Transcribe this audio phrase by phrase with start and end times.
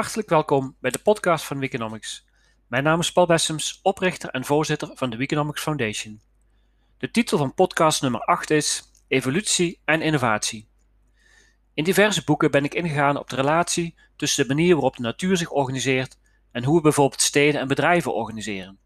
[0.00, 2.26] Hartelijk welkom bij de podcast van Weekonomics.
[2.66, 6.20] Mijn naam is Paul Bessems, oprichter en voorzitter van de Weekonomics Foundation.
[6.98, 10.68] De titel van podcast nummer 8 is Evolutie en Innovatie.
[11.74, 15.36] In diverse boeken ben ik ingegaan op de relatie tussen de manier waarop de natuur
[15.36, 16.18] zich organiseert
[16.52, 18.78] en hoe we bijvoorbeeld steden en bedrijven organiseren.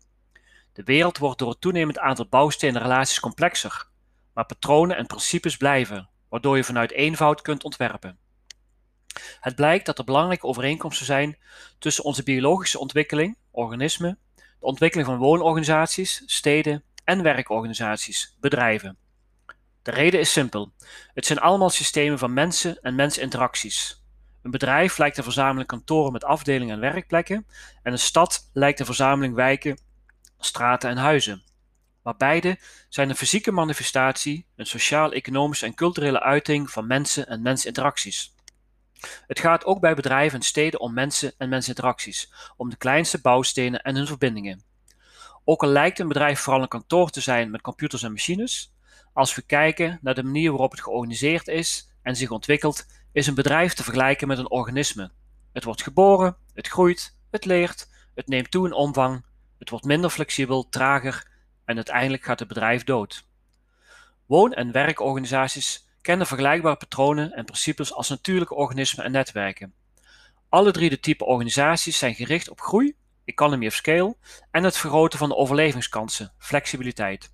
[0.73, 3.89] De wereld wordt door het toenemend aantal bouwstenen relaties complexer,
[4.33, 8.19] maar patronen en principes blijven, waardoor je vanuit eenvoud kunt ontwerpen.
[9.41, 11.39] Het blijkt dat er belangrijke overeenkomsten zijn
[11.79, 18.97] tussen onze biologische ontwikkeling, organismen, de ontwikkeling van woonorganisaties, steden en werkorganisaties, bedrijven.
[19.83, 20.73] De reden is simpel.
[21.15, 24.03] Het zijn allemaal systemen van mensen en mensinteracties.
[24.43, 27.47] Een bedrijf lijkt een verzameling kantoren met afdelingen en werkplekken
[27.83, 29.79] en een stad lijkt een verzameling wijken,
[30.39, 31.43] straten en huizen.
[32.03, 32.59] Maar beide
[32.89, 38.34] zijn een fysieke manifestatie, een sociaal-economische en culturele uiting van mensen en mensinteracties.
[39.27, 43.83] Het gaat ook bij bedrijven en steden om mensen en mensinteracties, om de kleinste bouwstenen
[43.83, 44.63] en hun verbindingen.
[45.45, 48.75] Ook al lijkt een bedrijf vooral een kantoor te zijn met computers en machines,
[49.13, 53.35] als we kijken naar de manier waarop het georganiseerd is en zich ontwikkelt, is een
[53.35, 55.11] bedrijf te vergelijken met een organisme.
[55.53, 59.25] Het wordt geboren, het groeit, het leert, het neemt toe in omvang,
[59.59, 61.29] het wordt minder flexibel, trager
[61.65, 63.27] en uiteindelijk gaat het bedrijf dood.
[64.27, 69.75] Woon- en werkorganisaties kennen vergelijkbare patronen en principes als natuurlijke organismen en netwerken.
[70.49, 74.17] Alle drie de type organisaties zijn gericht op groei, economy of scale
[74.51, 77.33] en het vergroten van de overlevingskansen, flexibiliteit.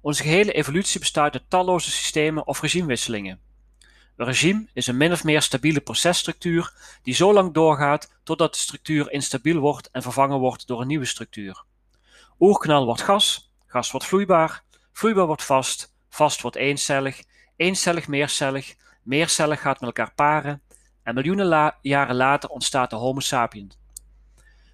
[0.00, 3.40] Onze gehele evolutie bestaat uit talloze systemen of regimewisselingen.
[4.16, 8.60] Een regime is een min of meer stabiele processtructuur die zo lang doorgaat totdat de
[8.60, 11.64] structuur instabiel wordt en vervangen wordt door een nieuwe structuur.
[12.40, 17.22] Oerknal wordt gas, gas wordt vloeibaar, vloeibaar wordt vast, vast wordt eencellig
[17.62, 20.62] eencellig meercellig, meercellig gaat met elkaar paren
[21.02, 23.78] en miljoenen jaren later ontstaat de Homo sapiens.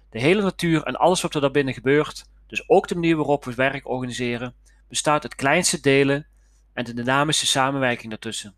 [0.09, 3.53] De hele natuur en alles wat er daarbinnen gebeurt, dus ook de manier waarop we
[3.53, 4.55] werk organiseren,
[4.87, 6.27] bestaat uit kleinste delen
[6.73, 8.55] en de dynamische samenwerking daartussen.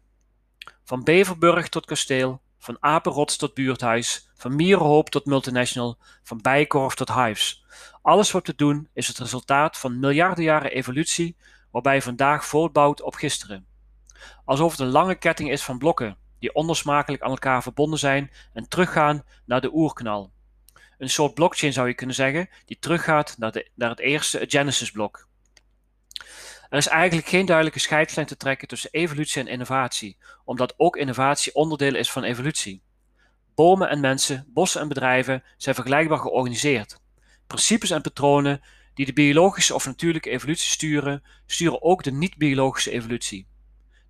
[0.84, 7.14] Van Beverburg tot kasteel, van apenrots tot buurthuis, van mierenhoop tot multinational, van bijkorf tot
[7.14, 7.66] hives.
[8.02, 11.36] Alles wat we doen is het resultaat van miljarden jaren evolutie,
[11.72, 13.70] waarbij vandaag voortbouwt op gisteren
[14.46, 18.68] alsof het een lange ketting is van blokken die onlosmakelijk aan elkaar verbonden zijn en
[18.68, 20.32] teruggaan naar de oerknal.
[20.98, 25.28] Een soort blockchain zou je kunnen zeggen, die teruggaat naar, naar het eerste Genesis-blok.
[26.70, 31.56] Er is eigenlijk geen duidelijke scheidslijn te trekken tussen evolutie en innovatie, omdat ook innovatie
[31.56, 32.84] onderdeel is van evolutie.
[33.56, 37.00] Bomen en mensen, bossen en bedrijven zijn vergelijkbaar georganiseerd.
[37.48, 38.62] Principes en patronen
[38.94, 43.48] die de biologische of natuurlijke evolutie sturen, sturen ook de niet-biologische evolutie.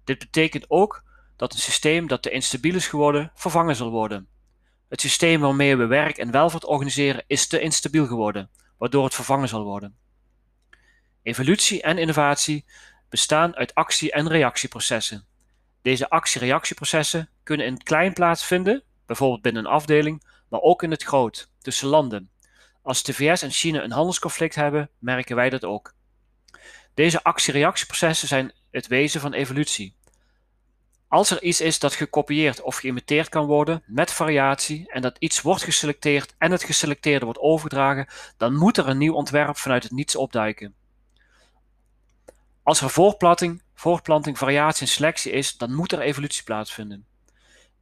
[0.03, 1.03] Dit betekent ook
[1.35, 4.27] dat een systeem dat te instabiel is geworden, vervangen zal worden.
[4.89, 9.47] Het systeem waarmee we werk en welvaart organiseren is te instabiel geworden, waardoor het vervangen
[9.47, 9.97] zal worden.
[11.23, 12.65] Evolutie en innovatie
[13.09, 15.25] bestaan uit actie- en reactieprocessen.
[15.81, 21.03] Deze actie-reactieprocessen kunnen in het klein plaatsvinden, bijvoorbeeld binnen een afdeling, maar ook in het
[21.03, 22.29] groot, tussen landen.
[22.81, 25.93] Als de VS en China een handelsconflict hebben, merken wij dat ook.
[26.93, 29.95] Deze actie-reactieprocessen zijn het wezen van evolutie.
[31.07, 35.41] Als er iets is dat gekopieerd of geïmiteerd kan worden met variatie en dat iets
[35.41, 39.91] wordt geselecteerd en het geselecteerde wordt overgedragen, dan moet er een nieuw ontwerp vanuit het
[39.91, 40.75] niets opduiken.
[42.63, 47.05] Als er voortplanting, variatie en selectie is, dan moet er evolutie plaatsvinden.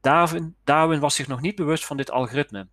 [0.01, 2.67] Darwin, Darwin was zich nog niet bewust van dit algoritme.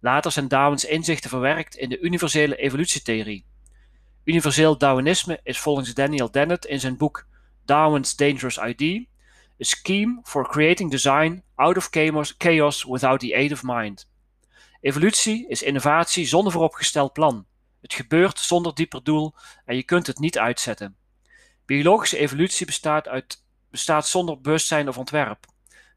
[0.00, 3.44] Later zijn Darwins inzichten verwerkt in de universele evolutietheorie.
[4.24, 7.26] Universeel Darwinisme is volgens Daniel Dennett in zijn boek
[7.64, 9.04] Darwin's Dangerous Idea
[9.62, 11.90] a scheme for creating design out of
[12.38, 14.06] chaos without the aid of mind.
[14.80, 17.46] Evolutie is innovatie zonder vooropgesteld plan.
[17.80, 19.34] Het gebeurt zonder dieper doel
[19.64, 20.96] en je kunt het niet uitzetten.
[21.66, 25.46] Biologische evolutie bestaat, uit, bestaat zonder bewustzijn of ontwerp.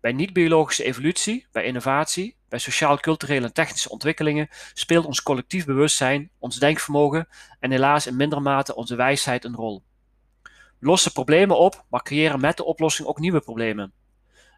[0.01, 6.59] Bij niet-biologische evolutie, bij innovatie, bij sociaal-culturele en technische ontwikkelingen speelt ons collectief bewustzijn, ons
[6.59, 7.27] denkvermogen
[7.59, 9.83] en helaas in mindere mate onze wijsheid een rol.
[10.85, 13.93] Lossen problemen op, maar creëren met de oplossing ook nieuwe problemen.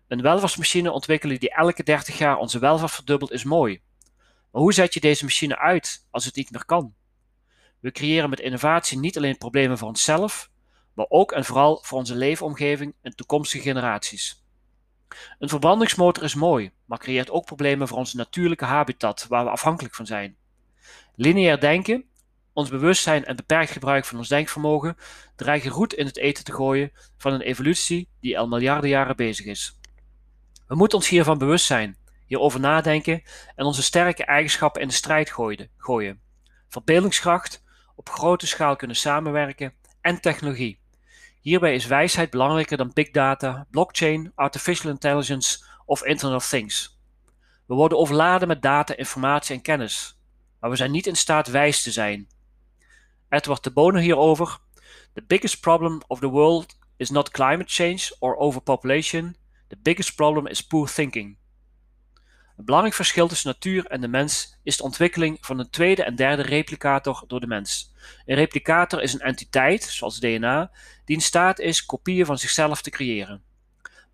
[0.07, 3.81] Een welvaartsmachine ontwikkelen die elke 30 jaar onze welvaart verdubbelt is mooi.
[4.51, 6.93] Maar hoe zet je deze machine uit als het niet meer kan?
[7.79, 10.49] We creëren met innovatie niet alleen problemen voor onszelf,
[10.93, 14.43] maar ook en vooral voor onze leefomgeving en toekomstige generaties.
[15.39, 19.95] Een verbrandingsmotor is mooi, maar creëert ook problemen voor onze natuurlijke habitat waar we afhankelijk
[19.95, 20.37] van zijn.
[21.15, 22.05] Lineair denken,
[22.57, 24.97] ons bewustzijn en beperkt gebruik van ons denkvermogen
[25.35, 29.45] dreigen roet in het eten te gooien van een evolutie die al miljarden jaren bezig
[29.45, 29.79] is.
[30.67, 31.97] We moeten ons hiervan bewust zijn.
[32.25, 33.23] hierover nadenken
[33.55, 35.31] en onze sterke eigenschappen in de strijd
[35.77, 36.21] gooien.
[36.67, 37.63] Verbeeldingskracht,
[37.95, 40.79] op grote schaal kunnen samenwerken en technologie.
[41.41, 46.99] Hierbij is wijsheid belangrijker dan big data, blockchain, artificial intelligence of Internet of Things.
[47.67, 50.19] We worden overladen met data, informatie en kennis,
[50.59, 52.35] maar we zijn niet in staat wijs te zijn.
[53.29, 54.57] Edward de Bono hierover.
[55.13, 59.35] The biggest problem of the world is not climate change or overpopulation.
[59.67, 61.37] The biggest problem is poor thinking.
[62.57, 66.15] Een belangrijk verschil tussen natuur en de mens is de ontwikkeling van een tweede en
[66.15, 67.93] derde replicator door de mens.
[68.25, 70.71] Een replicator is een entiteit, zoals DNA,
[71.05, 73.43] die in staat is kopieën van zichzelf te creëren.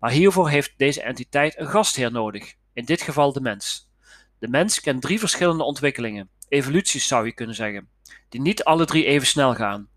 [0.00, 3.90] Maar hiervoor heeft deze entiteit een gastheer nodig, in dit geval de mens.
[4.38, 7.88] De mens kent drie verschillende ontwikkelingen, evoluties zou je kunnen zeggen,
[8.28, 9.88] die niet alle drie even snel gaan.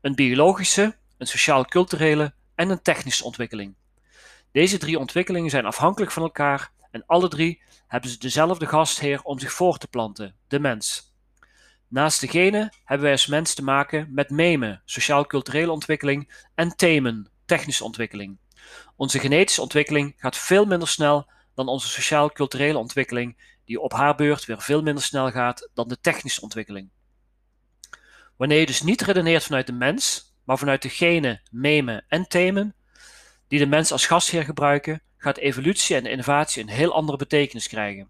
[0.00, 3.74] Een biologische, een sociaal-culturele en een technische ontwikkeling.
[4.52, 9.38] Deze drie ontwikkelingen zijn afhankelijk van elkaar en alle drie hebben ze dezelfde gastheer om
[9.38, 11.12] zich voor te planten, de mens.
[11.88, 17.30] Naast de genen hebben wij als mens te maken met memen, sociaal-culturele ontwikkeling, en themen,
[17.44, 18.38] technische ontwikkeling.
[18.96, 24.44] Onze genetische ontwikkeling gaat veel minder snel dan onze sociaal-culturele ontwikkeling, die op haar beurt
[24.44, 26.90] weer veel minder snel gaat dan de technische ontwikkeling.
[28.36, 32.74] Wanneer je dus niet redeneert vanuit de mens, maar vanuit de genen, memen en themen,
[33.48, 38.08] die de mens als gastheer gebruiken, gaat evolutie en innovatie een heel andere betekenis krijgen.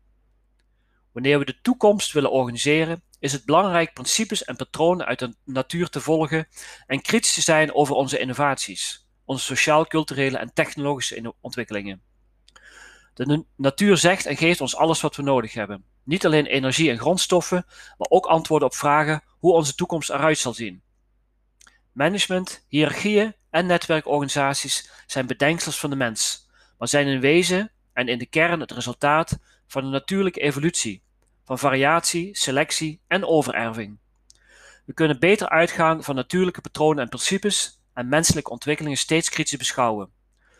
[1.12, 5.88] Wanneer we de toekomst willen organiseren, is het belangrijk principes en patronen uit de natuur
[5.88, 6.48] te volgen
[6.86, 12.02] en kritisch te zijn over onze innovaties, onze sociaal-culturele en technologische ontwikkelingen.
[13.14, 15.84] De natuur zegt en geeft ons alles wat we nodig hebben.
[16.04, 17.66] Niet alleen energie en grondstoffen,
[17.98, 20.82] maar ook antwoorden op vragen hoe onze toekomst eruit zal zien.
[21.92, 26.48] Management, hiërarchieën en netwerkorganisaties zijn bedenksels van de mens,
[26.78, 31.02] maar zijn in wezen en in de kern het resultaat van een natuurlijke evolutie,
[31.44, 33.98] van variatie, selectie en overerving.
[34.84, 40.10] We kunnen beter uitgaan van natuurlijke patronen en principes en menselijke ontwikkelingen steeds kritisch beschouwen.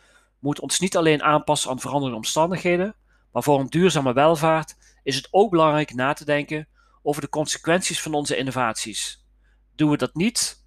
[0.09, 2.95] We moeten ons niet alleen aanpassen aan veranderende omstandigheden,
[3.31, 6.67] maar voor een duurzame welvaart is het ook belangrijk na te denken
[7.05, 9.25] over de consequenties van onze innovaties.
[9.75, 10.65] Doen we dat niet,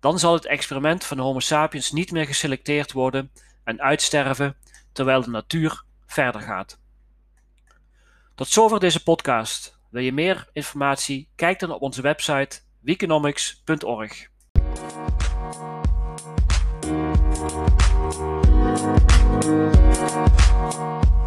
[0.00, 3.32] dan zal het experiment van Homo sapiens niet meer geselecteerd worden
[3.64, 4.56] en uitsterven
[4.92, 6.80] terwijl de natuur verder gaat.
[8.34, 9.78] Tot zover deze podcast.
[9.90, 11.28] Wil je meer informatie?
[11.34, 14.28] Kijk dan op onze website weekonomics.org.
[20.70, 21.17] Thank